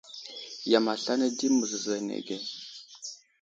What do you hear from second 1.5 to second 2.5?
məzəzo anege.